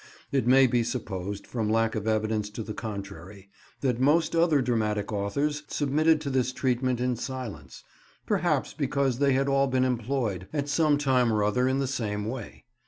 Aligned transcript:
It 0.31 0.47
may 0.47 0.65
be 0.65 0.81
supposed 0.81 1.45
from 1.45 1.69
lack 1.69 1.93
of 1.93 2.07
evidence 2.07 2.49
to 2.57 2.63
the 2.63 2.73
contrary, 2.73 3.51
that 3.81 3.99
most 3.99 4.35
other 4.35 4.59
dramatic 4.59 5.13
authors 5.13 5.61
submitted 5.67 6.19
to 6.21 6.31
this 6.31 6.51
treatment 6.51 6.99
in 6.99 7.15
silence; 7.15 7.83
perhaps 8.25 8.73
because 8.73 9.19
they 9.19 9.33
had 9.33 9.47
all 9.47 9.67
been 9.67 9.85
employed, 9.85 10.47
at 10.53 10.69
some 10.69 10.97
time 10.97 11.31
or 11.31 11.43
other 11.43 11.67
in 11.67 11.77
the 11.77 11.85
same 11.85 12.25
way. 12.25 12.65